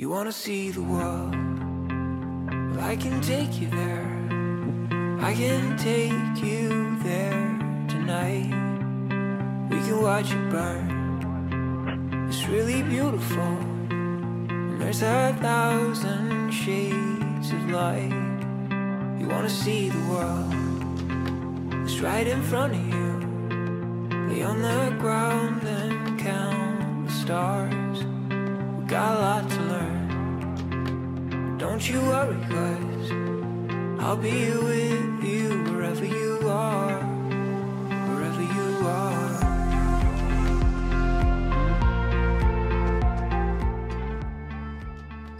[0.00, 1.34] You wanna see the world?
[1.34, 4.06] Well, I can take you there.
[5.20, 7.58] I can take you there
[7.88, 8.46] tonight.
[9.68, 12.28] We can watch it burn.
[12.28, 13.58] It's really beautiful.
[13.90, 18.14] And there's a thousand shades of light.
[19.18, 20.54] You wanna see the world?
[21.82, 23.08] It's right in front of you.
[24.28, 28.04] Lay on the ground and count the stars.
[28.78, 29.87] We got a lot to learn.
[31.58, 33.10] Don't you worry, cause
[33.98, 37.02] I'll be with you wherever you are.
[38.06, 39.38] Wherever you are.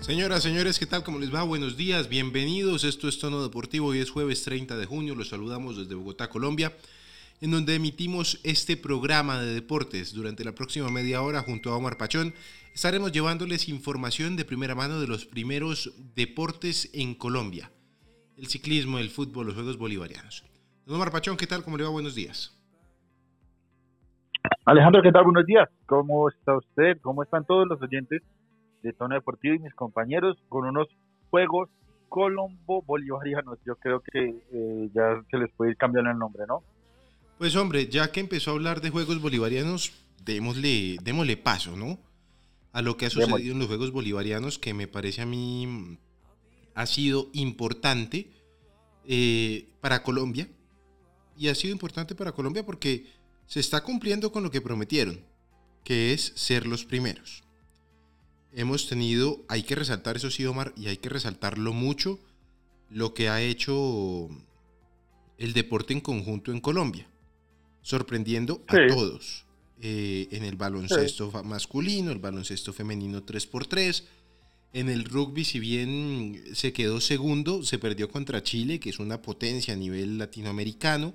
[0.01, 1.05] Señoras, señores, ¿qué tal?
[1.05, 1.45] ¿Cómo les va?
[1.45, 2.83] Buenos días, bienvenidos.
[2.83, 3.87] Esto es Tono Deportivo.
[3.89, 5.15] Hoy es jueves 30 de junio.
[5.15, 6.77] Los saludamos desde Bogotá, Colombia,
[7.41, 10.13] en donde emitimos este programa de deportes.
[10.13, 12.35] Durante la próxima media hora, junto a Omar Pachón,
[12.75, 17.71] estaremos llevándoles información de primera mano de los primeros deportes en Colombia.
[18.37, 20.45] El ciclismo, el fútbol, los Juegos Bolivarianos.
[20.87, 21.63] Omar Pachón, ¿qué tal?
[21.63, 21.91] ¿Cómo le va?
[21.91, 22.55] Buenos días.
[24.65, 25.25] Alejandro, ¿qué tal?
[25.25, 25.69] Buenos días.
[25.87, 26.99] ¿Cómo está usted?
[27.01, 28.23] ¿Cómo están todos los oyentes
[28.83, 30.89] de Tono Deportivo y mis compañeros con unos
[31.31, 31.69] juegos
[32.09, 33.59] colombo bolivarianos?
[33.65, 36.63] Yo creo que eh, ya se les puede ir cambiando el nombre, ¿no?
[37.39, 39.93] Pues hombre, ya que empezó a hablar de Juegos Bolivarianos,
[40.25, 42.01] démosle, démosle paso, ¿no?
[42.73, 45.99] A lo que ha sucedido en los Juegos Bolivarianos, que me parece a mí mm,
[46.75, 48.29] ha sido importante
[49.07, 50.49] eh, para Colombia.
[51.37, 53.07] Y ha sido importante para Colombia porque
[53.47, 55.21] se está cumpliendo con lo que prometieron,
[55.85, 57.45] que es ser los primeros.
[58.53, 62.19] Hemos tenido, hay que resaltar eso sí, Omar, y hay que resaltarlo mucho,
[62.91, 64.29] lo que ha hecho
[65.37, 67.09] el deporte en conjunto en Colombia,
[67.93, 68.83] sorprendiendo a Sí.
[68.89, 69.45] todos.
[69.81, 74.03] eh, en el baloncesto masculino, el baloncesto femenino 3x3.
[74.73, 79.23] En el rugby, si bien se quedó segundo, se perdió contra Chile, que es una
[79.23, 81.15] potencia a nivel latinoamericano.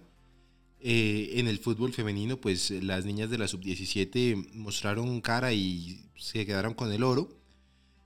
[0.79, 6.45] Eh, en el fútbol femenino, pues las niñas de la sub-17 mostraron cara y se
[6.45, 7.27] quedaron con el oro.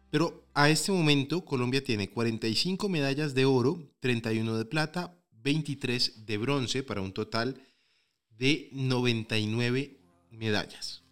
[0.09, 6.37] Pero a este momento Colombia tiene 45 medallas de oro, 31 de plata, 23 de
[6.39, 7.61] bronce para un total de
[8.39, 9.97] 99
[10.31, 11.03] medallas.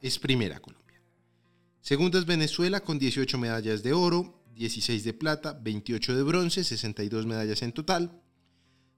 [0.00, 1.02] Es primera Colombia.
[1.80, 7.26] Segunda es Venezuela con 18 medallas de oro, 16 de plata, 28 de bronce, 62
[7.26, 8.22] medallas en total.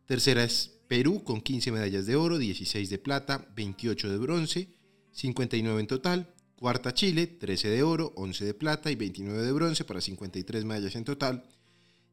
[0.07, 4.69] Tercera es Perú con 15 medallas de oro, 16 de plata, 28 de bronce,
[5.13, 6.35] 59 en total.
[6.57, 10.95] Cuarta Chile, 13 de oro, 11 de plata y 29 de bronce para 53 medallas
[10.95, 11.45] en total.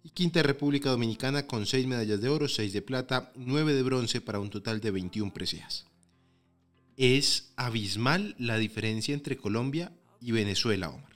[0.03, 4.21] Y quinta República Dominicana con 6 medallas de oro, 6 de plata, 9 de bronce
[4.21, 5.85] para un total de 21 preseas.
[6.97, 11.09] Es abismal la diferencia entre Colombia y Venezuela, Omar.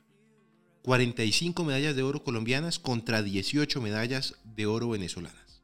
[0.84, 5.62] 45 medallas de oro colombianas contra 18 medallas de oro venezolanas.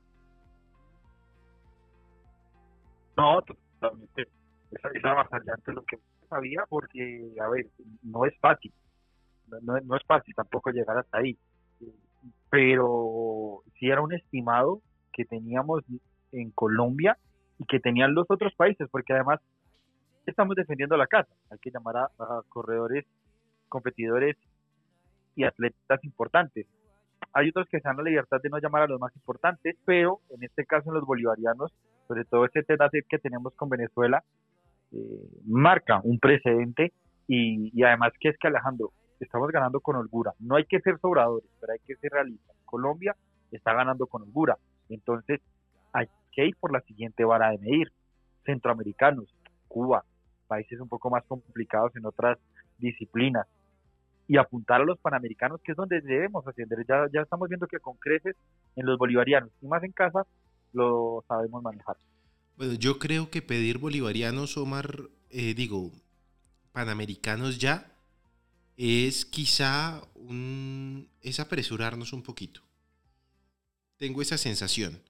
[3.17, 4.29] No, totalmente.
[4.71, 5.97] Es avasallante lo que
[6.29, 7.67] sabía porque, a ver,
[8.03, 8.73] no es fácil.
[9.47, 11.37] No, no- no es fácil tampoco llegar hasta ahí.
[12.49, 14.81] Pero sí era un estimado
[15.13, 15.83] que teníamos
[16.31, 17.17] en Colombia
[17.57, 19.39] y que tenían los otros países, porque además
[20.25, 21.31] estamos defendiendo la casa.
[21.51, 22.09] Hay que llamar a,
[22.49, 23.05] corredores,
[23.67, 24.37] competidores
[25.35, 26.65] y atletas importantes.
[27.33, 30.21] Hay otros que se dan la libertad de no llamar a los más importantes, pero
[30.29, 31.71] en este caso en los bolivarianos,
[32.07, 34.23] sobre todo este tete que tenemos con Venezuela,
[34.91, 34.97] eh,
[35.45, 36.93] marca un precedente
[37.27, 38.91] y, y además que es que Alejandro,
[39.25, 40.33] estamos ganando con holgura.
[40.39, 42.55] No hay que ser sobradores, pero hay que ser realistas.
[42.65, 43.15] Colombia
[43.51, 44.57] está ganando con holgura.
[44.89, 45.41] Entonces,
[45.93, 47.91] hay que ir por la siguiente vara de medir.
[48.45, 49.33] Centroamericanos,
[49.67, 50.03] Cuba,
[50.47, 52.37] países un poco más complicados en otras
[52.77, 53.47] disciplinas.
[54.27, 56.85] Y apuntar a los panamericanos, que es donde debemos ascender.
[56.87, 58.35] Ya, ya estamos viendo que con creces
[58.75, 60.25] en los bolivarianos y más en casa
[60.73, 61.97] lo sabemos manejar.
[62.57, 64.85] Bueno, yo creo que pedir bolivarianos, Omar,
[65.29, 65.91] eh, digo,
[66.73, 67.85] panamericanos ya,
[68.81, 72.61] es quizá un, es apresurarnos un poquito.
[73.97, 75.03] Tengo esa sensación.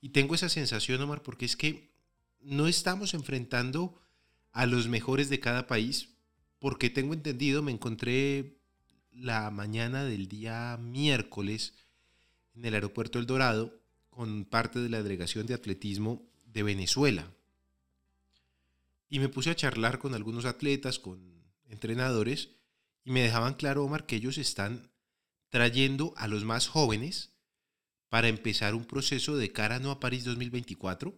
[0.00, 1.92] Y tengo esa sensación, Omar, porque es que
[2.40, 4.00] no estamos enfrentando
[4.52, 6.08] a los mejores de cada país,
[6.58, 8.56] porque tengo entendido, me encontré
[9.12, 11.74] la mañana del día miércoles
[12.54, 13.78] en el aeropuerto El Dorado
[14.08, 17.30] con parte de la delegación de atletismo de Venezuela.
[19.10, 21.20] Y me puse a charlar con algunos atletas, con
[21.68, 22.61] entrenadores,
[23.04, 24.90] y me dejaban claro, Omar, que ellos están
[25.48, 27.32] trayendo a los más jóvenes
[28.08, 31.16] para empezar un proceso de cara no a París 2024,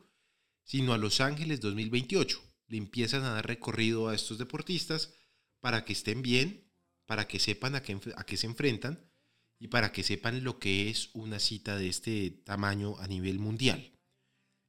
[0.63, 2.41] sino a Los Ángeles 2028.
[2.69, 5.13] Le empiezan a dar recorrido a estos deportistas
[5.61, 6.71] para que estén bien,
[7.07, 9.11] para que sepan a qué, a qué se enfrentan
[9.59, 13.93] y para que sepan lo que es una cita de este tamaño a nivel mundial.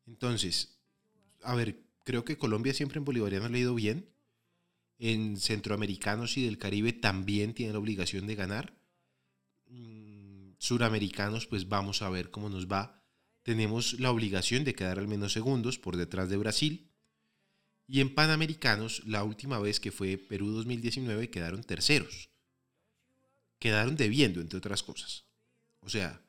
[0.06, 0.80] Entonces,
[1.44, 4.10] a ver, creo que Colombia siempre en bolivariano le ha ido bien.
[4.98, 8.74] En centroamericanos y del Caribe también tiene la obligación de ganar.
[9.68, 13.04] Mm, suramericanos, pues vamos a ver cómo nos va.
[13.44, 16.90] Tenemos la obligación de quedar al menos segundos por detrás de Brasil.
[17.88, 22.30] Y en Panamericanos, la última vez que fue Perú 2019, quedaron terceros.
[23.60, 25.26] Quedaron debiendo, entre otras cosas.
[25.82, 26.22] O sea,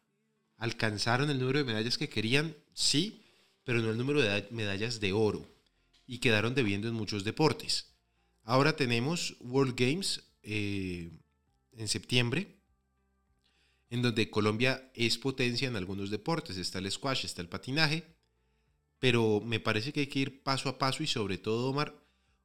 [0.59, 3.23] alcanzaron el número de medallas que querían, sí,
[3.65, 5.51] pero no el número de medallas de oro.
[6.07, 7.96] Y quedaron debiendo en muchos deportes.
[8.49, 11.11] Ahora tenemos World Games eh,
[11.73, 12.55] en septiembre,
[13.91, 16.57] en donde Colombia es potencia en algunos deportes.
[16.57, 18.07] Está el squash, está el patinaje,
[19.01, 22.01] pero me parece que hay que ir paso a paso y sobre todo, Omar,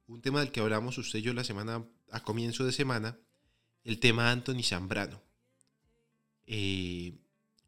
[0.08, 3.16] un tema del que hablamos usted y yo la semana, a comienzo de semana,
[3.84, 5.22] el tema Anthony Zambrano.
[6.48, 7.14] Eh,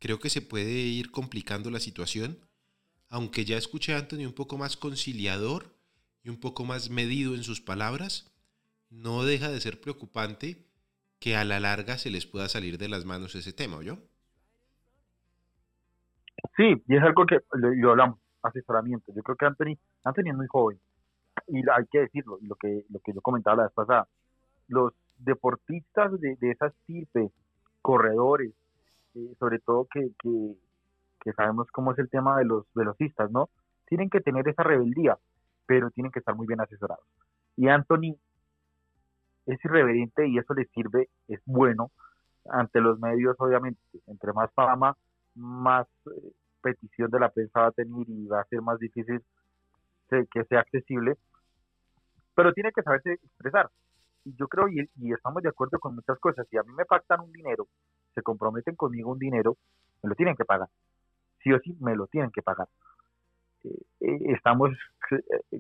[0.01, 2.41] creo que se puede ir complicando la situación,
[3.09, 5.74] aunque ya escuché a Anthony un poco más conciliador
[6.25, 8.35] y un poco más medido en sus palabras,
[8.91, 10.67] no deja de ser preocupante
[11.21, 13.99] que a la larga se les pueda salir de las manos ese tema, ¿o yo?
[16.57, 19.13] Sí, y es algo que lo, hablamos, asesoramiento.
[19.15, 20.79] Yo creo que Anthony, Anthony es muy joven,
[21.49, 24.09] y hay que decirlo, lo que, lo que yo comentaba la vez pasada,
[24.69, 27.31] los deportistas de, de esas tipes,
[27.83, 28.53] corredores,
[29.15, 30.55] eh, sobre todo que, que,
[31.21, 33.51] que, sabemos cómo es el tema de los velocistas, ¿no?
[33.87, 35.19] Tienen que tener esa rebeldía,
[35.67, 37.05] pero tienen que estar muy bien asesorados.
[37.57, 38.17] Y Anthony
[39.47, 41.91] es irreverente y eso le sirve, es bueno
[42.51, 43.81] ante los medios, obviamente.
[44.07, 44.97] Entre más fama,
[45.35, 46.33] más eh,
[46.63, 49.23] petición de la prensa va a tener y va a ser más difícil
[50.31, 51.17] que sea accesible,
[52.35, 53.69] pero tiene que saberse expresar.
[54.25, 56.85] Y yo creo, y, y, estamos de acuerdo con muchas cosas, si a mí me
[56.85, 57.67] pactan un dinero,
[58.15, 59.57] se comprometen conmigo un dinero,
[60.03, 60.69] me lo tienen que pagar.
[61.43, 62.69] Sí o sí, me lo tienen que pagar.
[63.65, 64.71] Eh, eh, estamos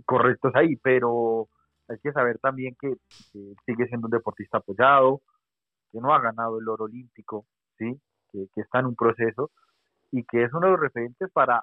[0.04, 1.48] correctos ahí, pero
[1.88, 2.94] hay que saber también que,
[3.66, 5.20] sigue siendo un deportista apoyado,
[5.92, 7.46] que no ha ganado el oro olímpico,
[7.78, 8.00] ¿sí?
[8.32, 9.50] que, está en un proceso
[10.10, 11.62] y que es uno de los referentes para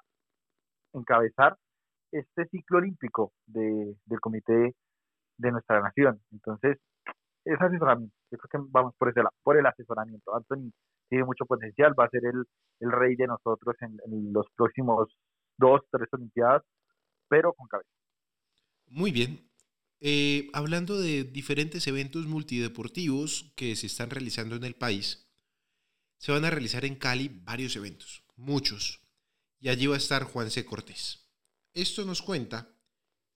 [0.92, 1.56] encabezar
[2.12, 4.74] este ciclo olímpico de, del comité
[5.38, 6.20] de nuestra nación.
[6.30, 6.78] Entonces,
[7.44, 8.14] es asesoramiento.
[8.30, 10.34] Yo creo que vamos por, ese por el asesoramiento.
[10.34, 10.70] Anthony
[11.08, 12.44] tiene mucho potencial, va a ser el,
[12.80, 15.08] el rey de nosotros en los próximos
[15.58, 16.62] dos, tres Olimpiadas,
[17.32, 17.88] pero con cabeza.
[18.88, 19.50] Muy bien,
[20.00, 25.32] eh, hablando de diferentes eventos multideportivos que se están realizando en el país,
[26.18, 29.00] se van a realizar en Cali varios eventos, muchos,
[29.60, 30.66] y allí va a estar Juan C.
[30.66, 31.26] Cortés.
[31.72, 32.68] Esto nos cuenta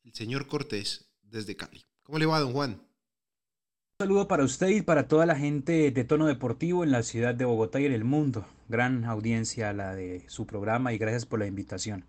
[0.04, 1.82] el señor Cortés desde Cali.
[2.02, 2.72] ¿Cómo le va, don Juan?
[2.72, 7.34] Un saludo para usted y para toda la gente de tono deportivo en la ciudad
[7.34, 8.46] de Bogotá y en el mundo.
[8.68, 12.04] Gran audiencia la de su programa y gracias por la invitación.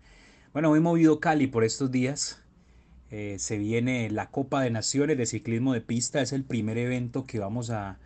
[0.58, 2.42] Bueno, he movido Cali por estos días.
[3.12, 7.26] Eh, se viene la Copa de Naciones de Ciclismo de Pista, es el primer evento
[7.26, 8.00] que vamos a,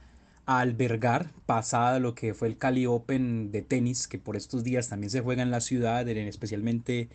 [0.44, 5.08] albergar, pasada lo que fue el Cali Open de tenis, que por estos días también
[5.08, 7.08] se juega en la ciudad, especialmente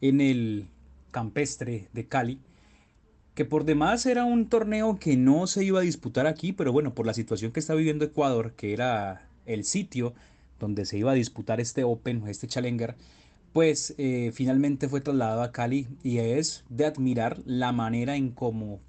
[0.00, 0.66] en el
[1.10, 2.40] campestre de Cali,
[3.34, 6.94] que por demás era un torneo que no se iba a disputar aquí, pero bueno,
[6.94, 10.14] por la situación que está viviendo Ecuador, que era el sitio
[10.58, 12.96] donde se iba a disputar este Open, este Challenger,
[13.52, 18.80] pues eh, finalmente fue trasladado a Cali y es de admirar la manera en cómo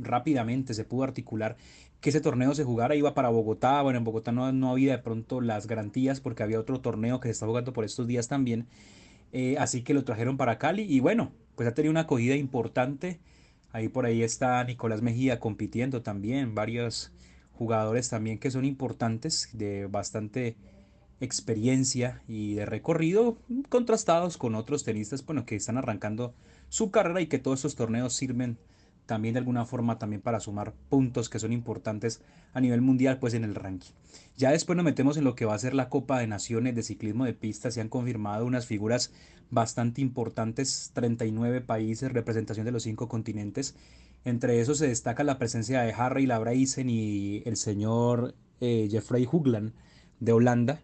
[0.00, 1.56] rápidamente se pudo articular
[2.00, 5.02] que ese torneo se jugara, iba para Bogotá, bueno, en Bogotá no, no había de
[5.02, 8.66] pronto las garantías porque había otro torneo que se está jugando por estos días también,
[9.32, 13.20] eh, así que lo trajeron para Cali y bueno, pues ha tenido una acogida importante,
[13.72, 17.10] ahí por ahí está Nicolás Mejía compitiendo también, varios
[17.52, 20.56] jugadores también que son importantes, de bastante
[21.24, 23.38] experiencia y de recorrido
[23.68, 26.34] contrastados con otros tenistas bueno, que están arrancando
[26.68, 28.58] su carrera y que todos estos torneos sirven
[29.06, 32.20] también de alguna forma también para sumar puntos que son importantes
[32.52, 33.92] a nivel mundial pues en el ranking.
[34.36, 36.82] Ya después nos metemos en lo que va a ser la Copa de Naciones de
[36.82, 39.12] ciclismo de pista, se han confirmado unas figuras
[39.50, 43.74] bastante importantes, 39 países, representación de los cinco continentes.
[44.24, 49.72] Entre esos se destaca la presencia de Harry Labraisen y el señor eh, Jeffrey Hugland
[50.20, 50.80] de Holanda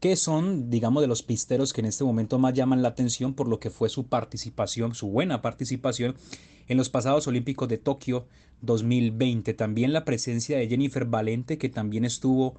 [0.00, 3.46] que son, digamos, de los pisteros que en este momento más llaman la atención por
[3.48, 6.16] lo que fue su participación, su buena participación
[6.68, 8.26] en los pasados Olímpicos de Tokio
[8.62, 9.52] 2020.
[9.54, 12.56] También la presencia de Jennifer Valente, que también estuvo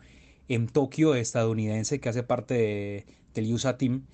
[0.50, 4.06] en Tokio, estadounidense, que hace parte del USA Team.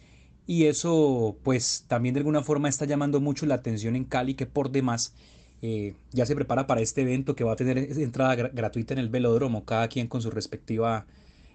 [0.46, 4.46] Y eso, pues, también de alguna forma está llamando mucho la atención en Cali, que
[4.46, 5.13] por demás
[5.62, 9.10] eh, ya se prepara para este evento que va a tener entrada gratuita en el
[9.10, 11.05] velódromo, cada quien con su respectiva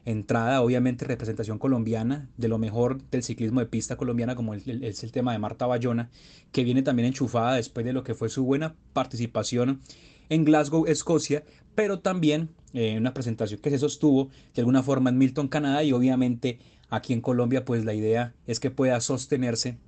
[0.04, 5.12] entrada, obviamente representación colombiana, de lo mejor del ciclismo de pista colombiana, como es el,
[5.12, 6.10] tema de Marta Bayona,
[6.50, 9.80] que viene también enchufada después de lo que fue su buena participación
[10.28, 11.44] en Glasgow, Escocia,
[11.74, 15.92] pero también eh, una presentación que se sostuvo de alguna forma en Milton, Canadá, y
[15.92, 19.78] obviamente aquí en Colombia, pues la idea es que pueda sostenerse,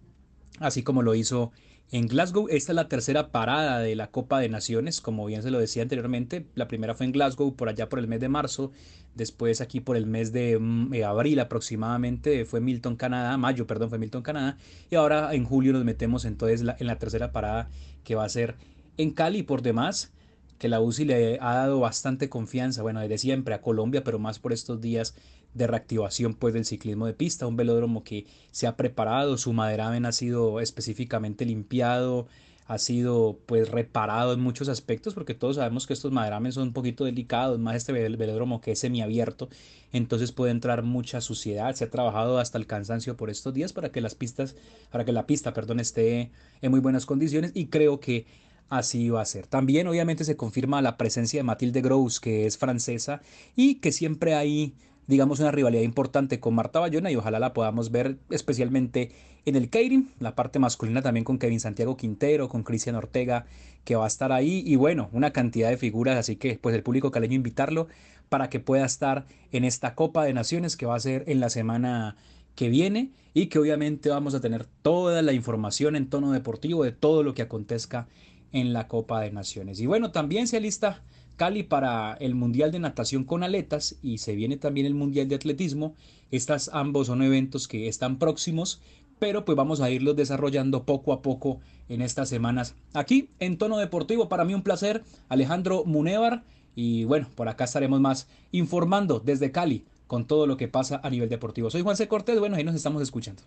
[0.60, 1.50] así como lo hizo
[1.90, 2.48] en Glasgow.
[2.48, 5.82] Esta es la tercera parada de la Copa de Naciones, como bien se lo decía
[5.82, 6.46] anteriormente.
[6.54, 8.72] La primera fue en Glasgow, por allá por el mes de marzo.
[9.14, 13.36] Después aquí por el mes de mm, eh, abril aproximadamente fue Milton, Canadá.
[13.36, 14.56] Mayo, perdón, fue Milton, Canadá.
[14.90, 17.70] Y ahora en julio nos metemos entonces en la tercera parada
[18.02, 18.56] que va a ser
[18.96, 19.42] en Cali.
[19.42, 20.12] Por demás,
[20.58, 24.38] que la UCI le ha dado bastante confianza, bueno, desde siempre a Colombia, pero más
[24.38, 25.14] por estos días
[25.54, 30.04] de reactivación pues del ciclismo de pista, un velódromo que se ha preparado, su maderamen
[30.06, 32.26] ha sido específicamente limpiado,
[32.66, 36.72] ha sido pues reparado en muchos aspectos porque todos sabemos que estos maderamen son un
[36.72, 39.48] poquito delicados, más este velódromo que es semiabierto,
[39.92, 43.92] entonces puede entrar mucha suciedad, se ha trabajado hasta el cansancio por estos días para
[43.92, 44.56] que las pistas,
[44.90, 46.30] para que la pista, perdón, esté
[46.62, 48.26] en muy buenas condiciones y creo que
[48.70, 49.46] así va a ser.
[49.46, 53.20] También obviamente se confirma la presencia de Matilde Gross, que es francesa
[53.54, 54.74] y que siempre hay
[55.06, 59.12] digamos, una rivalidad importante con Marta Bayona y ojalá la podamos ver especialmente
[59.44, 63.46] en el Keirin, la parte masculina también con Kevin Santiago Quintero, con Cristian Ortega,
[63.84, 66.82] que va a estar ahí y bueno, una cantidad de figuras, así que pues el
[66.82, 67.88] público caleño invitarlo
[68.28, 71.50] para que pueda estar en esta Copa de Naciones que va a ser en la
[71.50, 72.16] semana
[72.54, 76.92] que viene y que obviamente vamos a tener toda la información en tono deportivo de
[76.92, 78.06] todo lo que acontezca
[78.52, 79.80] en la Copa de Naciones.
[79.80, 81.02] Y bueno, también se alista
[81.36, 85.34] Cali para el Mundial de Natación con Aletas y se viene también el Mundial de
[85.34, 85.94] Atletismo.
[86.30, 88.80] Estas ambos son eventos que están próximos,
[89.18, 92.74] pero pues vamos a irlos desarrollando poco a poco en estas semanas.
[92.92, 96.44] Aquí en tono deportivo, para mí un placer, Alejandro Munevar.
[96.76, 101.10] Y bueno, por acá estaremos más informando desde Cali con todo lo que pasa a
[101.10, 101.70] nivel deportivo.
[101.70, 102.08] Soy Juan C.
[102.08, 103.42] Cortés, bueno, ahí nos estamos escuchando.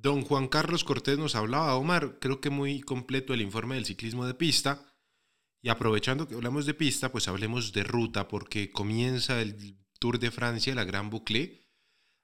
[0.00, 4.26] Don Juan Carlos Cortés nos hablaba, Omar, creo que muy completo el informe del ciclismo
[4.26, 4.80] de pista.
[5.60, 10.30] Y aprovechando que hablamos de pista, pues hablemos de ruta, porque comienza el Tour de
[10.30, 11.60] Francia, la Gran Boucle.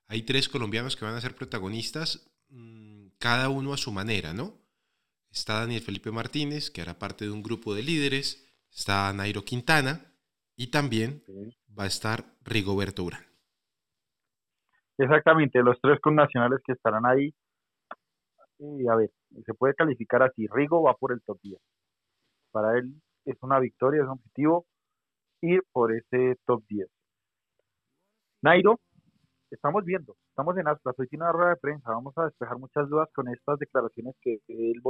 [0.06, 4.54] Hay tres colombianos que van a ser protagonistas, mm, cada uno a su manera, ¿no?
[5.30, 10.14] Está Daniel Felipe Martínez, que hará parte de un grupo de líderes, está Nairo Quintana
[10.54, 11.24] y también
[11.76, 13.24] va a estar Rigoberto Urán.
[14.96, 17.34] Exactamente, los tres connacionales que estarán ahí.
[18.60, 19.10] Y a ver,
[19.44, 21.60] se puede calificar así, Rigo va por el top 10.
[22.52, 24.66] Para él es una victoria, es un objetivo
[25.40, 26.88] ir por ese top 10.
[28.42, 28.80] Nairo,
[29.50, 32.88] estamos viendo, estamos en Aspas, hoy tiene una rueda de prensa, vamos a despejar muchas
[32.88, 34.80] dudas con estas declaraciones que él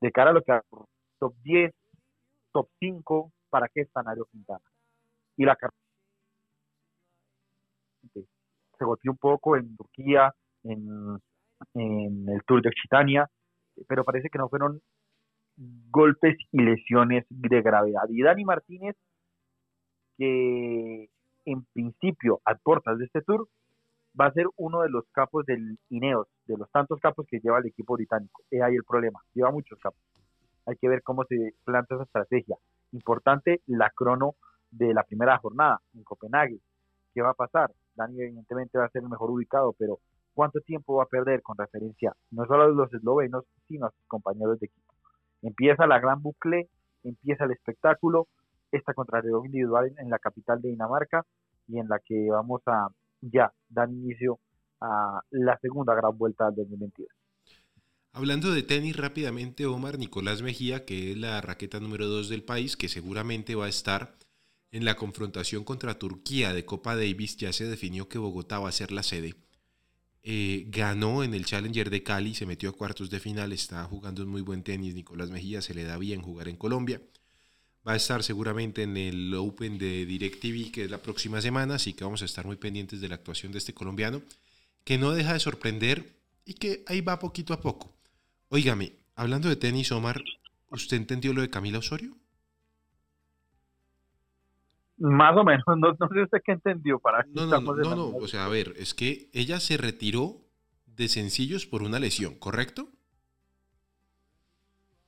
[0.00, 0.58] de cara a lo que
[1.18, 1.74] top 10,
[2.52, 4.64] top 5, para qué está Nairo Quintana.
[5.36, 5.56] Y la
[8.78, 11.18] se golpeó un poco en Turquía, en,
[11.74, 13.28] en el Tour de Occitania,
[13.88, 14.80] pero parece que no fueron
[15.90, 18.02] golpes y lesiones de gravedad.
[18.08, 18.96] Y Dani Martínez,
[20.18, 21.08] que
[21.44, 23.48] en principio a puertas de este tour
[24.18, 27.58] va a ser uno de los capos del Ineos, de los tantos capos que lleva
[27.58, 28.42] el equipo británico.
[28.50, 30.00] Es ahí el problema, lleva muchos capos.
[30.66, 32.56] Hay que ver cómo se planta esa estrategia.
[32.92, 34.34] Importante la crono
[34.70, 36.58] de la primera jornada en Copenhague.
[37.14, 37.70] ¿Qué va a pasar?
[37.94, 40.00] Dani evidentemente va a ser el mejor ubicado, pero
[40.36, 44.06] cuánto tiempo va a perder con referencia no solo a los eslovenos, sino a sus
[44.06, 44.94] compañeros de equipo.
[45.40, 46.68] Empieza la gran bucle,
[47.02, 48.28] empieza el espectáculo,
[48.70, 51.24] esta contrarreloj individual en la capital de Dinamarca
[51.66, 52.88] y en la que vamos a
[53.22, 54.38] ya dar inicio
[54.82, 57.08] a la segunda gran vuelta del 2022.
[58.12, 62.76] Hablando de tenis rápidamente, Omar Nicolás Mejía, que es la raqueta número 2 del país,
[62.76, 64.16] que seguramente va a estar
[64.70, 68.72] en la confrontación contra Turquía de Copa Davis, ya se definió que Bogotá va a
[68.72, 69.45] ser la sede.
[70.28, 74.24] Eh, ganó en el Challenger de Cali, se metió a cuartos de final, está jugando
[74.24, 77.00] un muy buen tenis, Nicolás Mejía, se le da bien jugar en Colombia.
[77.86, 81.92] Va a estar seguramente en el Open de DirecTV, que es la próxima semana, así
[81.92, 84.20] que vamos a estar muy pendientes de la actuación de este colombiano,
[84.82, 87.94] que no deja de sorprender y que ahí va poquito a poco.
[88.48, 90.24] Óigame, hablando de tenis, Omar,
[90.70, 92.16] ¿usted entendió lo de Camila Osorio?
[94.98, 98.46] Más o menos, no, sé usted qué entendió para No, no, no, no, o sea,
[98.46, 100.40] a ver, es que ella se retiró
[100.86, 102.88] de sencillos por una lesión, ¿correcto?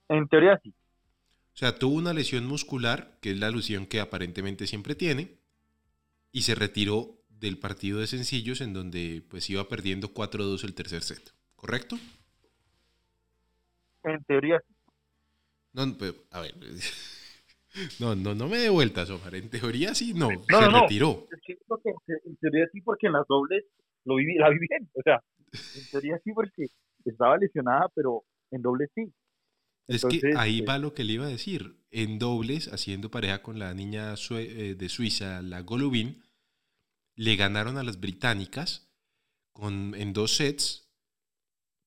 [0.08, 0.70] En teoría sí.
[0.70, 5.38] O sea, tuvo una lesión muscular, que es la alusión que aparentemente siempre tiene,
[6.32, 11.02] y se retiró del partido de sencillos en donde pues iba perdiendo 4-2 el tercer
[11.02, 11.98] set, ¿correcto?
[14.04, 14.62] En teoría,
[15.72, 16.54] No, pero, a ver.
[18.00, 19.34] No, no, no me dé vueltas, Omar.
[19.34, 20.28] En teoría sí, no.
[20.30, 21.26] No, se no, retiró.
[21.30, 21.58] es que
[22.24, 23.64] en teoría sí, porque en las dobles
[24.04, 24.88] lo viví, la viví bien.
[24.94, 25.22] O sea,
[25.52, 26.66] en teoría sí, porque
[27.04, 29.12] estaba lesionada, pero en dobles sí.
[29.86, 31.76] Es que ahí eh, va lo que le iba a decir.
[31.90, 36.22] En dobles, haciendo pareja con la niña eh, de Suiza, la Golovin,
[37.16, 38.92] le ganaron a las británicas
[39.52, 40.92] con, en dos sets,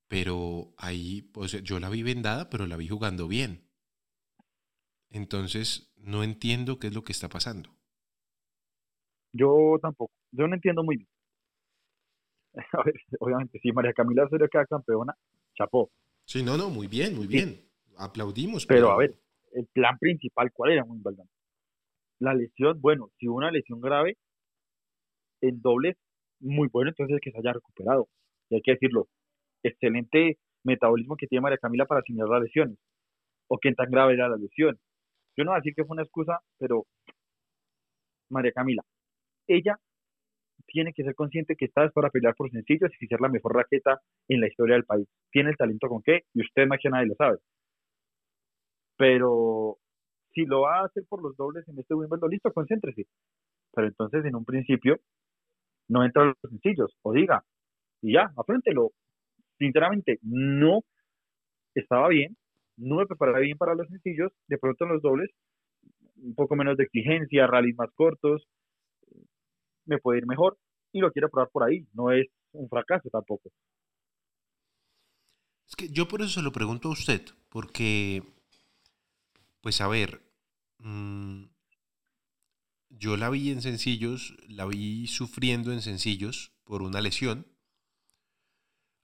[0.08, 3.71] pero ahí, pues, yo la vi vendada, pero la vi jugando bien.
[5.12, 7.70] Entonces, no entiendo qué es lo que está pasando.
[9.34, 10.12] Yo tampoco.
[10.32, 11.10] Yo no entiendo muy bien.
[12.74, 15.14] A ver, obviamente, si María Camila Osorio queda campeona,
[15.56, 15.92] chapó.
[16.26, 17.62] Sí, no, no, muy bien, muy bien.
[17.98, 18.66] Aplaudimos.
[18.66, 19.14] Pero a ver,
[19.54, 21.28] el plan principal, ¿cuál era Wimbledon?
[22.20, 24.18] La lesión, bueno, si hubo una lesión grave,
[25.42, 25.98] en dobles,
[26.40, 28.08] muy bueno, entonces que se haya recuperado.
[28.50, 29.08] Y hay que decirlo,
[29.64, 32.78] excelente metabolismo que tiene María Camila para asimilar las lesiones.
[33.48, 34.80] O qué tan grave era la lesión.
[35.38, 36.86] Yo no voy a decir que fue una excusa, pero
[38.30, 38.84] María Camila,
[39.48, 39.78] ella
[40.68, 44.02] tiene que ser consciente que está para pelear por sencillos y ser la mejor raqueta
[44.28, 45.08] en la historia del país.
[45.32, 47.38] Tiene el talento con qué, y usted más que nadie lo sabe.
[48.98, 49.78] Pero
[50.34, 53.06] si lo va a hacer por los dobles en este Wimbledon, listo, concéntrese.
[53.74, 55.00] Pero entonces, en un principio,
[55.90, 57.44] no entra los sencillos, o diga,
[58.02, 58.92] y ya, afrontelo.
[59.58, 60.82] Sinceramente, no
[61.76, 62.38] estaba bien,
[62.82, 65.30] no me preparaba bien para los sencillos, de pronto en los dobles,
[66.18, 68.48] un poco menos de exigencia, rallies más cortos,
[69.86, 70.58] me puede ir mejor,
[70.92, 73.50] y lo quiero probar por ahí, no es un fracaso tampoco.
[75.68, 78.24] Es que yo por eso se lo pregunto a usted, porque,
[79.62, 80.22] pues a ver,
[80.80, 81.46] mm,
[82.90, 87.48] yo la vi en sencillos, la vi sufriendo en sencillos por una lesión,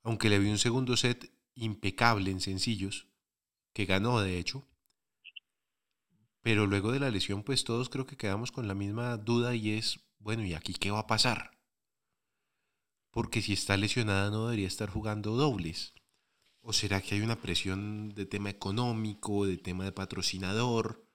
[0.04, 3.08] aunque le vi un segundo set impecable en sencillos,
[3.78, 4.68] que ganó de hecho,
[6.42, 9.74] pero luego de la lesión pues todos creo que quedamos con la misma duda y
[9.74, 11.52] es, bueno, ¿y aquí qué va a pasar?
[13.12, 15.94] Porque si está lesionada no debería estar jugando dobles.
[16.62, 21.08] ¿O será que hay una presión de tema económico, de tema de patrocinador?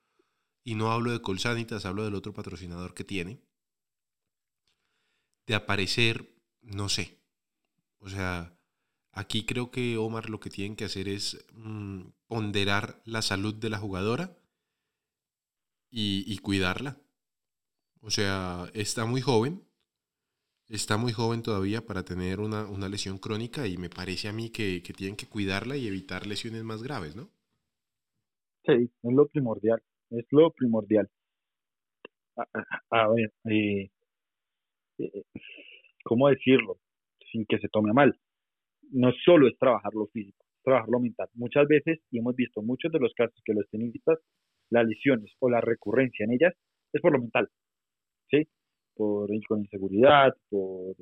[0.62, 3.42] Y no hablo de Colsanitas, hablo del otro patrocinador que tiene.
[5.48, 7.18] De aparecer, no sé.
[7.98, 8.56] O sea,
[9.12, 13.70] aquí creo que Omar lo que tienen que hacer es mm, ponderar la salud de
[13.70, 14.36] la jugadora
[15.90, 16.96] y, cuidarla.
[18.00, 19.62] O sea, está muy joven,
[20.68, 24.50] está muy joven todavía para tener una, una lesión crónica y me parece a mí
[24.50, 27.28] que, que tienen que cuidarla y evitar lesiones más graves, ¿no?
[28.64, 31.10] Sí, es lo primordial, es lo primordial.
[32.90, 33.90] A ver, eh,
[34.98, 35.24] eh,
[36.04, 36.78] ¿cómo decirlo?
[37.30, 38.18] Sin que se tome mal.
[38.92, 41.28] No solo es trabajar lo físico, es trabajar lo mental.
[41.34, 44.18] Muchas veces, y hemos visto muchos de los casos que los tenistas,
[44.70, 46.54] las lesiones o la recurrencia en ellas
[46.92, 47.48] es por lo mental,
[48.30, 48.46] ¿sí?
[48.94, 50.94] Por con inseguridad, por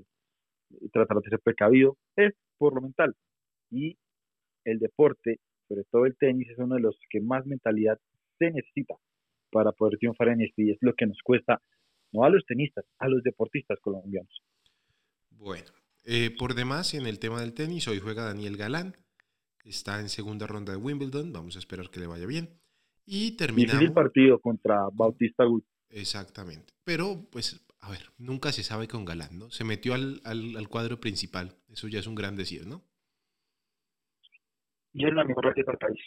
[0.92, 3.14] tratar de ser precavido, es por lo mental.
[3.70, 3.96] Y
[4.64, 7.98] el deporte, sobre todo el tenis, es uno de los que más mentalidad
[8.38, 8.94] se necesita
[9.50, 11.61] para poder triunfar en este y es lo que nos cuesta,
[12.12, 14.42] no a los tenistas, a los deportistas colombianos.
[15.31, 15.66] Bueno,
[16.05, 18.97] eh, por demás, en el tema del tenis, hoy juega Daniel Galán.
[19.65, 21.33] Está en segunda ronda de Wimbledon.
[21.33, 22.59] Vamos a esperar que le vaya bien.
[23.05, 23.91] Y Difícil terminamos.
[23.93, 25.65] partido contra Bautista Agut.
[25.91, 26.73] Exactamente.
[26.85, 29.51] Pero, pues, a ver, nunca se sabe con Galán, ¿no?
[29.51, 31.57] Se metió al, al- al cuadro principal.
[31.69, 32.83] Eso ya es un gran decir, ¿no?
[34.93, 36.01] Y es la mejor raqueta del país.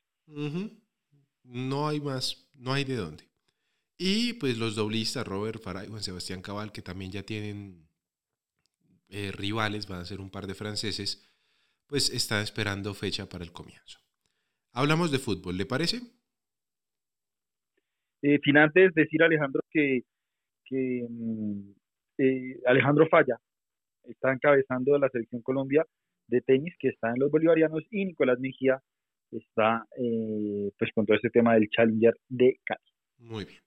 [1.43, 3.29] No hay más, no hay de dónde.
[3.97, 7.87] Y pues los doblistas, Robert Farah y Juan Sebastián Cabal, que también ya tienen
[9.09, 11.29] eh, rivales, van a ser un par de franceses,
[11.87, 13.99] pues están esperando fecha para el comienzo.
[14.71, 16.01] Hablamos de fútbol, ¿le parece?
[18.23, 20.03] Eh, sin antes decir Alejandro que,
[20.65, 21.73] que mm,
[22.17, 23.37] eh, Alejandro Falla
[24.03, 25.85] está encabezando la selección Colombia
[26.27, 28.81] de tenis que está en los bolivarianos y Nicolás Mejía
[29.31, 32.81] está eh, pues con todo este tema del Challenger de Cali.
[33.17, 33.59] Muy bien.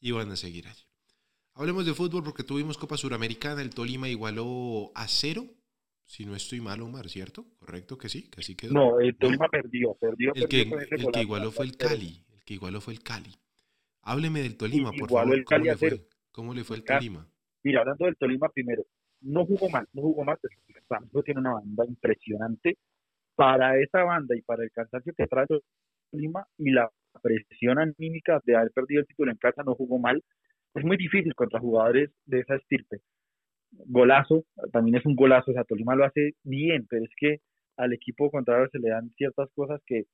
[0.00, 0.84] Y van a seguir allí.
[1.58, 5.46] Hablemos de fútbol porque tuvimos Copa Suramericana, el Tolima igualó a cero,
[6.04, 7.46] si no estoy mal, Omar, ¿cierto?
[7.58, 8.74] Correcto que sí, que así quedó.
[8.74, 12.22] No, el Tolima perdió, perdió, El que, perdió el que igualó fue el Cali.
[12.34, 13.30] El que igualó fue el Cali.
[14.02, 15.34] Hábleme del Tolima, por favor.
[15.34, 16.08] el ¿Cómo le, fue?
[16.30, 16.84] ¿Cómo le fue el.
[16.84, 17.26] Tolima?
[17.64, 18.84] Mira, hablando del Tolima primero,
[19.22, 22.76] no jugó mal, no jugó mal, pero tiene una banda impresionante.
[23.34, 25.62] Para esa banda y para el cansancio que trae el
[26.10, 26.90] Tolima y la
[27.22, 30.22] presión anímica de haber perdido el título en casa, no jugó mal.
[30.76, 33.00] Es muy difícil contra jugadores de esa estirpe.
[33.72, 37.40] Golazo, también es un golazo, o sea, Tolima lo hace bien, pero es que
[37.76, 40.04] al equipo contrario se le dan ciertas cosas que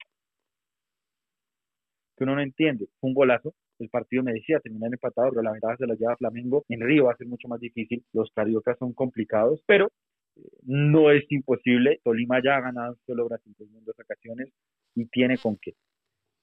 [2.16, 2.88] que uno no entiende.
[3.00, 6.64] Un golazo, el partido me decía terminar empatado, pero la ventaja se la lleva Flamengo.
[6.68, 9.90] En Río va a ser mucho más difícil, los cariocas son complicados, pero
[10.36, 12.00] eh, no es imposible.
[12.04, 14.48] Tolima ya ha ganado solo Brasil en dos ocasiones
[14.94, 15.74] y tiene con qué.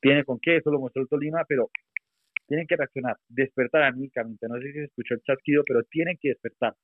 [0.02, 1.70] Tiene con qué, eso lo mostró Tolima, pero
[2.50, 4.48] tienen que reaccionar, despertar anímicamente.
[4.50, 6.76] No sé si se escuchó el chasquido, pero tienen que despertar,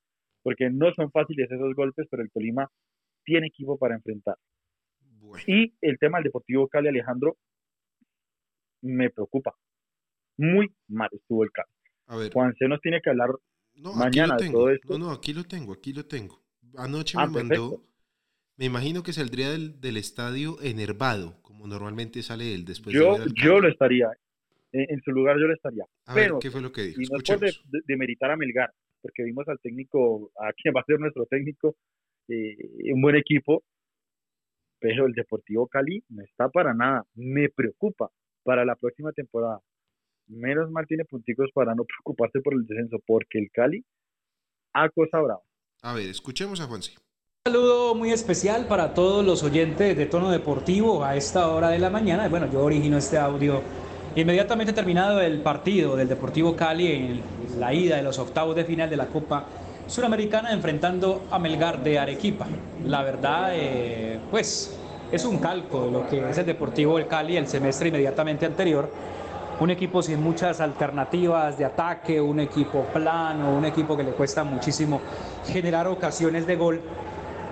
[0.43, 2.69] porque no son fáciles esos golpes, pero el Tolima
[3.25, 4.38] tiene equipo para enfrentar.
[5.47, 7.38] Y el tema del Deportivo Cali, Alejandro,
[8.82, 9.56] me preocupa.
[10.38, 11.69] Muy mal estuvo el Cali.
[12.08, 12.32] A ver.
[12.32, 12.67] Juan C.
[12.67, 13.32] nos tiene que hablar
[13.73, 14.97] mañana de todo esto.
[14.97, 16.39] No, no, aquí lo tengo, aquí lo tengo.
[16.78, 17.84] Anoche ah, me mandó,
[18.58, 23.60] me imagino que saldría del, del, estadio enervado, como normalmente sale él después yo, Yo
[23.60, 24.10] lo estaría,
[24.84, 25.86] en, su lugar yo lo estaría.
[26.14, 27.02] Pero, ¿qué fue lo que dijo?
[27.02, 30.82] Y no es de, de, meritar a Melgar, porque vimos al técnico, a quien va
[30.82, 31.76] a ser nuestro técnico,
[32.28, 33.64] eh, un buen equipo,
[34.80, 37.04] pero el Deportivo Cali no está para nada.
[37.16, 38.10] Me preocupa
[38.44, 39.60] para la próxima temporada.
[40.28, 43.84] Menos mal tiene punticos para no preocuparse por el descenso, porque el Cali
[44.74, 45.42] ha cosa brava.
[45.82, 46.96] A ver, escuchemos a Juanse.
[47.46, 51.80] Un saludo muy especial para todos los oyentes de tono deportivo a esta hora de
[51.80, 52.28] la mañana.
[52.28, 53.62] Bueno, yo origino este audio
[54.15, 57.21] inmediatamente terminado el partido del Deportivo Cali en
[57.60, 59.45] la ida de los octavos de final de la Copa
[59.88, 62.47] Suramericana enfrentando a Melgar de Arequipa.
[62.86, 64.78] La verdad, eh, pues
[65.12, 68.89] es un calco de lo que es el Deportivo del Cali el semestre inmediatamente anterior.
[69.60, 74.43] Un equipo sin muchas alternativas de ataque, un equipo plano, un equipo que le cuesta
[74.43, 75.01] muchísimo
[75.47, 76.82] generar ocasiones de gol.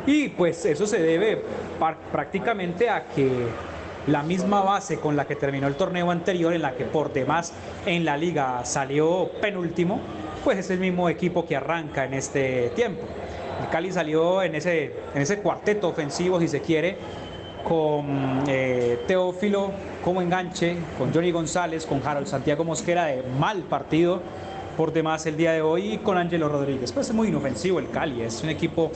[0.05, 1.43] Y pues eso se debe
[2.11, 3.47] prácticamente a que
[4.07, 7.53] la misma base con la que terminó el torneo anterior, en la que por demás
[7.85, 9.99] en la liga salió penúltimo,
[10.43, 13.03] pues es el mismo equipo que arranca en este tiempo.
[13.61, 16.97] El Cali salió en ese, en ese cuarteto ofensivo, si se quiere,
[17.63, 19.71] con eh, Teófilo
[20.03, 24.21] como enganche, con Johnny González, con Harold Santiago Mosquera de mal partido
[24.75, 26.91] por demás el día de hoy con Ángelo Rodríguez.
[26.91, 28.91] Pues es muy inofensivo el Cali, es un equipo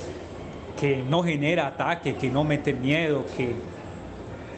[0.79, 3.55] que no genera ataque, que no mete miedo, que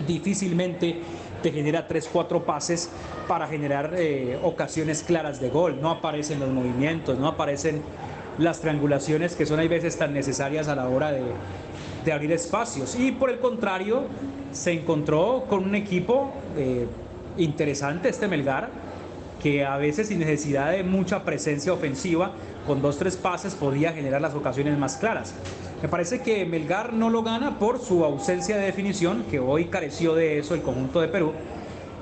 [0.07, 1.01] difícilmente
[1.41, 2.89] te genera 3-4 pases
[3.27, 5.79] para generar eh, ocasiones claras de gol.
[5.81, 7.81] No aparecen los movimientos, no aparecen
[8.37, 11.23] las triangulaciones que son hay veces tan necesarias a la hora de,
[12.05, 12.95] de abrir espacios.
[12.95, 14.03] Y por el contrario,
[14.51, 16.87] se encontró con un equipo eh,
[17.37, 18.69] interesante, este Melgar,
[19.41, 22.31] que a veces sin necesidad de mucha presencia ofensiva,
[22.67, 25.33] con dos, tres pases podía generar las ocasiones más claras.
[25.81, 30.13] Me parece que Melgar no lo gana por su ausencia de definición, que hoy careció
[30.13, 31.31] de eso el conjunto de Perú.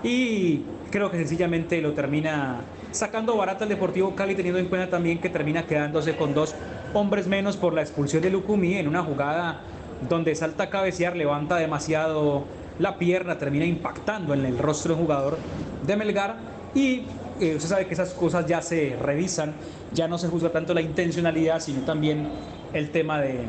[0.03, 2.61] Y creo que sencillamente lo termina
[2.91, 6.55] sacando barata el Deportivo Cali, teniendo en cuenta también que termina quedándose con dos
[6.95, 9.61] hombres menos por la expulsión de Lucumí en una jugada
[10.09, 12.45] donde salta a cabecear, levanta demasiado
[12.79, 15.37] la pierna, termina impactando en el rostro del jugador
[15.85, 16.35] de Melgar
[16.73, 17.03] y
[17.39, 19.53] eh, usted sabe que esas cosas ya se revisan,
[19.93, 22.27] ya no se juzga tanto la intencionalidad, sino también
[22.73, 23.39] el tema de,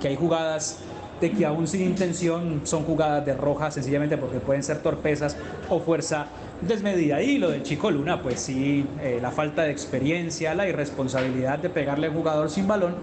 [0.00, 0.80] que hay jugadas
[1.20, 5.36] de que aún sin intención son jugadas de roja sencillamente porque pueden ser torpezas
[5.68, 6.26] o fuerza
[6.60, 7.20] desmedida.
[7.22, 11.70] Y lo del Chico Luna, pues sí, eh, la falta de experiencia, la irresponsabilidad de
[11.70, 12.94] pegarle a un jugador sin balón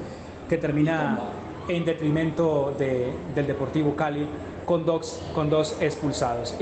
[0.47, 1.19] que termina
[1.67, 4.27] en detrimento del Deportivo Cali
[4.65, 6.55] con dos, con dos expulsados.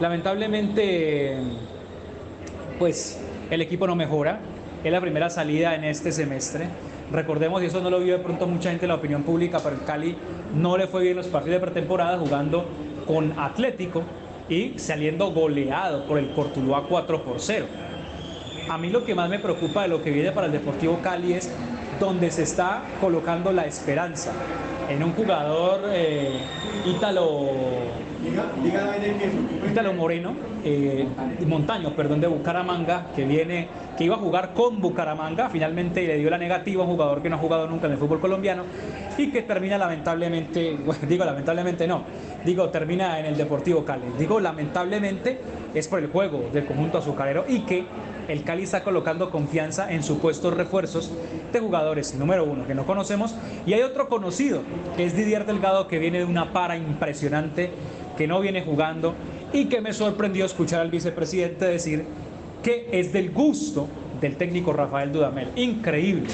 [0.00, 1.38] Lamentablemente,
[2.78, 3.18] pues
[3.50, 4.40] el equipo no mejora.
[4.84, 6.66] Es la primera salida en este semestre.
[7.10, 9.76] Recordemos, y eso no lo vio de pronto mucha gente en la opinión pública, pero
[9.76, 10.16] el Cali
[10.54, 12.66] no le fue bien los partidos de pretemporada jugando
[13.06, 14.02] con Atlético
[14.48, 17.66] y saliendo goleado por el Cortuluá 4 por 0.
[18.68, 21.34] A mí lo que más me preocupa de lo que viene para el Deportivo Cali
[21.34, 21.52] es
[22.00, 24.32] donde se está colocando la esperanza
[24.88, 26.40] en un jugador eh,
[26.84, 27.46] ítalo,
[29.70, 30.34] ítalo Moreno,
[30.64, 31.06] eh,
[31.46, 36.30] Montaño, perdón, de Bucaramanga, que viene, que iba a jugar con Bucaramanga, finalmente le dio
[36.30, 38.64] la negativa a un jugador que no ha jugado nunca en el fútbol colombiano
[39.16, 42.02] y que termina lamentablemente, digo lamentablemente no,
[42.44, 45.40] digo termina en el Deportivo Cali, digo lamentablemente
[45.74, 47.84] es por el juego del conjunto azucarero y que
[48.28, 51.12] el Cali está colocando confianza en supuestos refuerzos
[51.52, 53.34] de jugadores, número uno, que no conocemos,
[53.66, 54.62] y hay otro conocido,
[54.96, 57.70] que es Didier Delgado, que viene de una para impresionante,
[58.16, 59.14] que no viene jugando,
[59.52, 62.04] y que me sorprendió escuchar al vicepresidente decir
[62.62, 63.88] que es del gusto
[64.20, 65.48] del técnico Rafael Dudamel.
[65.56, 66.30] Increíble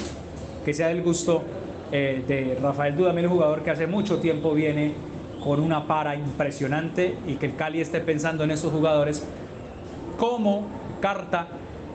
[0.63, 1.43] que sea del gusto
[1.91, 4.93] eh, de Rafael Dudamel, jugador que hace mucho tiempo viene
[5.43, 9.25] con una para impresionante y que el Cali esté pensando en esos jugadores
[10.17, 10.67] como
[11.01, 11.47] carta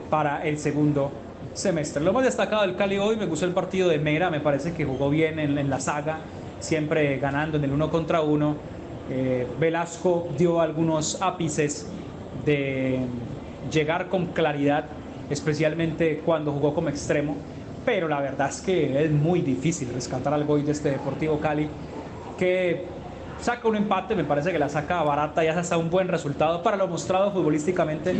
[0.09, 1.11] para el segundo
[1.53, 2.03] semestre.
[2.03, 4.85] Lo más destacado del Cali hoy, me gustó el partido de Mera, me parece que
[4.85, 6.19] jugó bien en, la saga,
[6.59, 8.55] siempre ganando en el uno contra uno.
[9.09, 11.87] Eh, Velasco dio algunos ápices
[12.45, 12.99] de
[13.71, 14.85] llegar con claridad,
[15.29, 17.35] especialmente cuando jugó como extremo,
[17.85, 21.67] pero la verdad es que es muy difícil rescatar algo hoy de este Deportivo Cali,
[22.37, 22.85] que
[23.41, 26.77] saca un empate, me parece que la saca barata y hasta un buen resultado para
[26.77, 28.15] lo mostrado futbolísticamente,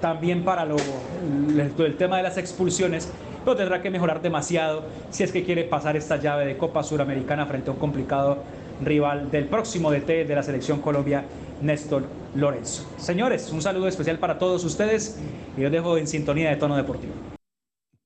[0.00, 3.10] también para lo, el, tema de las expulsiones,
[3.44, 7.46] pero tendrá que mejorar demasiado si es que quiere pasar esta llave de Copa Suramericana
[7.46, 8.38] frente a un complicado
[8.82, 11.24] rival del próximo DT de la selección Colombia,
[11.62, 12.90] Néstor Lorenzo.
[12.98, 15.20] Señores, un saludo especial para todos ustedes
[15.56, 17.12] y los dejo en sintonía de tono deportivo.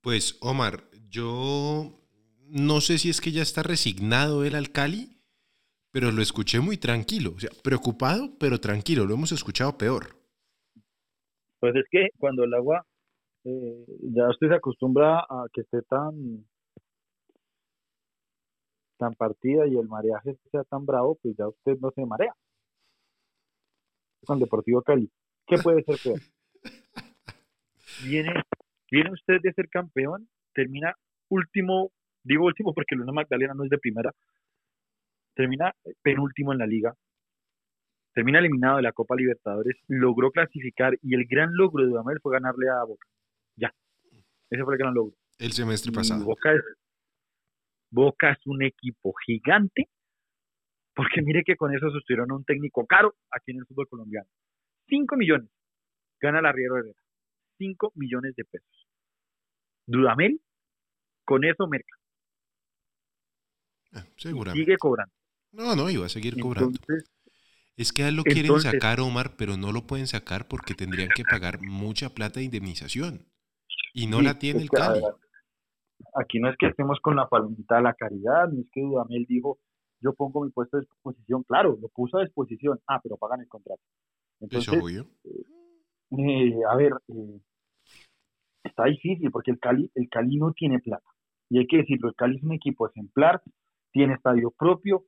[0.01, 1.93] Pues Omar, yo
[2.47, 5.19] no sé si es que ya está resignado el alcali
[5.91, 10.17] pero lo escuché muy tranquilo, o sea, preocupado, pero tranquilo, lo hemos escuchado peor.
[11.61, 12.87] Pues es que cuando el agua
[13.45, 16.47] eh, ya usted se acostumbra a que esté tan
[18.99, 22.35] tan partida y el mareaje sea tan bravo, pues ya usted no se marea.
[24.27, 25.11] Con Deportivo Cali,
[25.47, 26.21] ¿qué puede ser peor?
[28.05, 28.33] Viene,
[28.91, 30.95] viene usted de ser campeón, termina
[31.29, 31.91] último,
[32.23, 34.13] digo último porque Luna Magdalena no es de primera,
[35.35, 36.95] termina penúltimo en la liga,
[38.13, 42.33] termina eliminado de la Copa Libertadores, logró clasificar y el gran logro de Dudamel fue
[42.33, 43.07] ganarle a Boca.
[43.57, 43.73] Ya,
[44.51, 45.15] ese fue el gran logro.
[45.39, 46.25] El semestre pasado.
[46.25, 46.63] Boca es,
[47.91, 49.89] Boca es un equipo gigante,
[50.95, 54.29] porque mire que con eso sostuvieron a un técnico caro aquí en el fútbol colombiano.
[54.89, 55.51] 5 millones
[56.21, 57.01] gana la Riero Herrera.
[57.59, 58.87] 5 millones de pesos.
[59.87, 60.41] Dudamel,
[61.25, 61.97] con eso merca.
[63.93, 64.65] Ah, seguramente.
[64.65, 65.15] Sigue cobrando.
[65.53, 66.79] No, no, iba a seguir cobrando.
[67.77, 71.09] es que a él lo quieren sacar, Omar, pero no lo pueden sacar porque tendrían
[71.15, 73.27] que pagar mucha plata de indemnización.
[73.95, 75.01] Y no la tiene el Cali.
[76.15, 79.27] Aquí no es que estemos con la palomita de la caridad, no es que Dudamel
[79.27, 79.59] dijo,
[80.01, 81.43] yo pongo mi puesto a disposición.
[81.45, 82.79] Claro, lo puso a disposición.
[82.87, 83.83] Ah, pero pagan el contrato.
[84.41, 85.07] Entonces, Eso obvio.
[86.11, 87.41] Eh, a ver, eh,
[88.65, 91.11] está difícil porque el Cali, el Cali no tiene plata.
[91.51, 93.43] Y hay que decirlo, el Cali es un equipo ejemplar,
[93.93, 95.07] tiene estadio propio,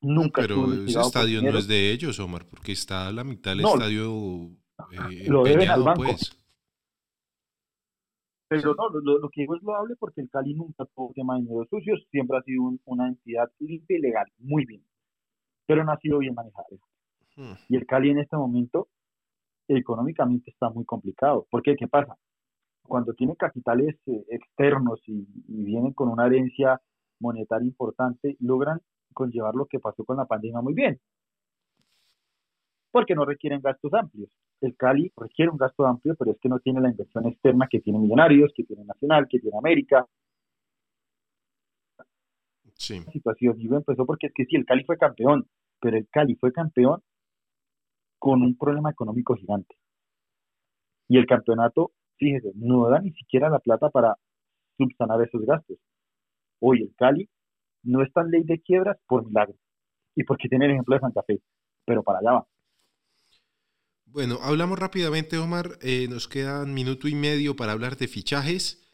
[0.00, 3.64] Nunca pero ese estadio no es de ellos, Omar, porque está a la mitad del
[3.64, 4.50] estadio
[4.92, 6.04] eh, lo deben al banco.
[6.04, 6.36] Pues.
[8.48, 11.66] Pero no, lo, que digo es loable porque el Cali nunca tuvo tema de dinero
[11.68, 14.82] sucios, siempre ha sido una entidad limpia y legal, muy bien,
[15.66, 16.66] pero no ha sido bien manejada.
[17.36, 17.52] Hmm.
[17.68, 18.88] Y el Cali en este momento
[19.68, 22.16] económicamente está muy complicado, porque ¿qué pasa?
[22.82, 26.80] Cuando tiene capitales eh, externos y vienen con una herencia
[27.20, 28.80] monetaria importante, logran
[29.12, 30.98] conllevar lo que pasó con la pandemia muy bien,
[32.90, 34.30] porque no requieren gastos amplios.
[34.60, 37.80] El Cali requiere un gasto amplio, pero es que no tiene la inversión externa que
[37.80, 40.06] tiene Millonarios, que tiene Nacional, que tiene América.
[42.74, 43.00] Sí.
[43.04, 45.46] La situación digo, empezó porque es que sí, el Cali fue campeón,
[45.80, 47.02] pero el Cali fue campeón
[48.18, 49.76] con un problema económico gigante.
[51.08, 54.16] Y el campeonato, fíjese, no da ni siquiera la plata para
[54.76, 55.78] subsanar esos gastos.
[56.60, 57.28] Hoy el Cali
[57.84, 59.54] no está en ley de quiebras por milagro
[60.14, 61.40] y porque tiene el ejemplo de Santa Fe,
[61.84, 62.46] pero para allá va.
[64.10, 65.78] Bueno, hablamos rápidamente, Omar.
[65.82, 68.88] Eh, nos quedan minuto y medio para hablar de fichajes.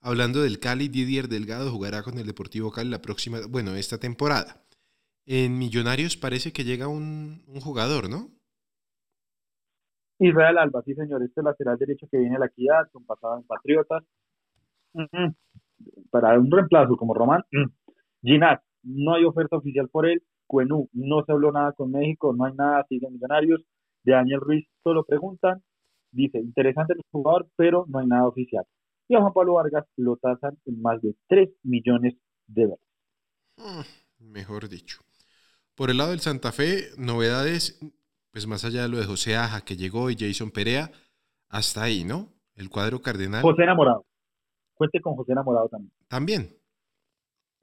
[0.00, 4.64] Hablando del Cali, Didier Delgado jugará con el Deportivo Cali la próxima, bueno, esta temporada.
[5.26, 8.28] En Millonarios parece que llega un, jugador, ¿no?
[10.20, 13.44] Israel Alba, sí señor, este lateral derecho que viene a la equidad, con pasado en
[13.44, 14.04] Patriotas.
[16.10, 17.42] Para un reemplazo como Román,
[18.22, 20.22] Ginat, no hay oferta oficial por él.
[20.46, 23.64] Cuenú, no se habló nada con México, no hay nada, siguen millonarios.
[24.04, 25.62] De Daniel Ruiz solo preguntan,
[26.10, 28.64] dice, interesante el jugador, pero no hay nada oficial.
[29.08, 32.14] Y a Juan Pablo Vargas lo tasan en más de 3 millones
[32.46, 32.86] de dólares.
[33.56, 35.00] Mm, mejor dicho.
[35.74, 37.80] Por el lado del Santa Fe, novedades,
[38.30, 40.90] pues más allá de lo de José Aja que llegó y Jason Perea,
[41.48, 42.28] hasta ahí, ¿no?
[42.54, 43.42] El cuadro cardenal.
[43.42, 44.04] José Enamorado.
[44.74, 45.92] Cuente con José Enamorado también.
[46.08, 46.62] También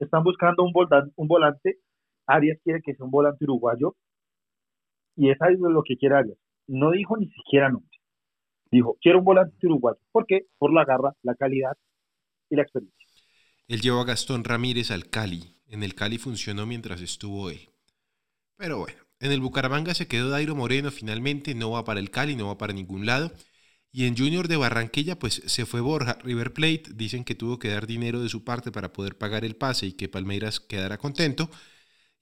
[0.04, 1.78] están buscando un, volante, un volante.
[2.26, 3.96] Arias quiere que sea un volante uruguayo
[5.16, 6.38] y es lo que quiere Arias.
[6.66, 7.90] No dijo ni siquiera nombre.
[8.70, 9.98] Dijo, quiero un volante uruguayo.
[10.12, 10.46] ¿Por qué?
[10.58, 11.76] Por la garra, la calidad
[12.48, 13.06] y la experiencia.
[13.66, 15.56] Él llevó a Gastón Ramírez al Cali.
[15.66, 17.68] En el Cali funcionó mientras estuvo él.
[18.56, 22.36] Pero bueno, en el Bucaramanga se quedó Dairo Moreno finalmente, no va para el Cali,
[22.36, 23.32] no va para ningún lado.
[23.92, 26.18] Y en Junior de Barranquilla, pues se fue Borja.
[26.22, 29.56] River Plate dicen que tuvo que dar dinero de su parte para poder pagar el
[29.56, 31.50] pase y que Palmeiras quedara contento.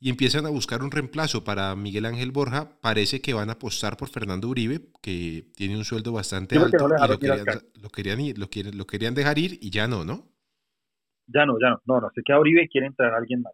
[0.00, 2.80] Y empiezan a buscar un reemplazo para Miguel Ángel Borja.
[2.80, 6.76] Parece que van a apostar por Fernando Uribe, que tiene un sueldo bastante alto.
[6.76, 7.44] y lo querían,
[8.36, 10.28] lo, querían, lo, querían dejar ir y ya no, ¿no?
[11.26, 11.82] Ya no, ya no.
[11.84, 12.10] No, no.
[12.14, 13.52] Se queda Uribe y quiere entrar alguien más.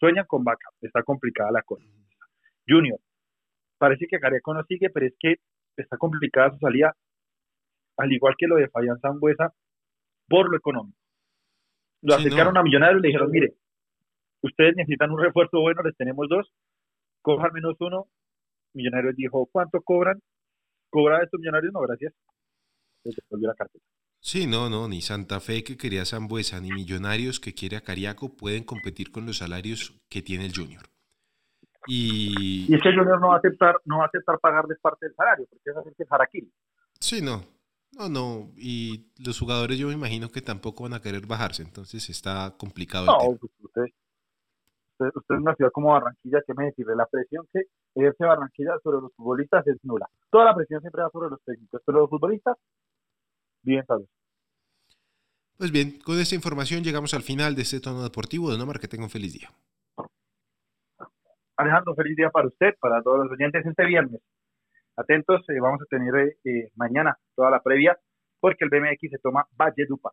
[0.00, 0.70] Sueñan con Vaca.
[0.80, 1.84] Está complicada la cosa.
[2.66, 2.98] Junior.
[3.78, 5.36] Parece que Gareco no sigue, pero es que
[5.76, 6.96] está complicada su salida,
[7.96, 9.52] al igual que lo de Fabián Zambuesa,
[10.28, 10.98] por lo económico.
[12.02, 13.54] Lo acercaron a Millonarios y le dijeron, mire,
[14.42, 16.52] ustedes necesitan un refuerzo bueno, les tenemos dos,
[17.22, 18.08] cojan menos uno.
[18.74, 20.20] Millonarios dijo, ¿cuánto cobran?
[20.90, 21.72] ¿Cobra estos millonarios?
[21.72, 22.12] No, gracias.
[23.04, 23.84] La cartera.
[24.20, 28.36] Sí, no, no, ni Santa Fe que quería Zambuesa, ni Millonarios que quiere a Cariaco
[28.36, 30.82] pueden competir con los salarios que tiene el Junior.
[31.86, 34.78] Y, y es que el Junior no va a aceptar, no va a aceptar pagarles
[34.80, 36.52] parte del salario, porque es hacer que aquí.
[37.00, 37.44] Sí, no,
[37.92, 42.10] no, no, y los jugadores yo me imagino que tampoco van a querer bajarse, entonces
[42.10, 43.06] está complicado.
[43.06, 43.84] No, pues usted,
[44.98, 47.62] usted, usted, es una ciudad como Barranquilla, que me decirle, la presión que
[47.94, 50.08] ejerce Barranquilla sobre los futbolistas es nula.
[50.30, 52.56] Toda la presión siempre va sobre los técnicos, pero los futbolistas
[53.62, 54.08] bien sabes.
[55.56, 58.50] Pues bien, con esta información llegamos al final de este tono deportivo.
[58.50, 59.50] De Nomar, que tenga un feliz día.
[61.56, 64.20] Alejandro, feliz día para usted, para todos los oyentes este viernes.
[64.96, 67.98] Atentos, eh, vamos a tener eh, mañana toda la previa,
[68.38, 70.12] porque el BMX se toma Valle Dupa.